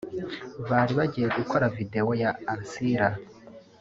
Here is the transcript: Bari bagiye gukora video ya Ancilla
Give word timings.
Bari 0.69 0.93
bagiye 0.99 1.27
gukora 1.37 1.71
video 1.77 2.09
ya 2.23 2.31
Ancilla 2.53 3.09